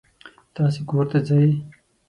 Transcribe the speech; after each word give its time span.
تاسې 0.55 0.81
کور 0.89 1.05
ته 1.11 1.19
ځئ. 1.27 1.47